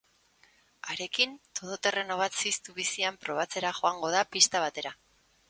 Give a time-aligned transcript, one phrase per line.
[0.93, 4.97] Harekin, todoterreno bat ziztu bizian probatzera joango da pista batera.